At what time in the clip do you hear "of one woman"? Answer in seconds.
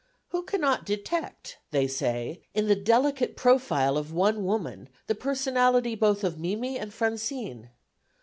3.99-4.89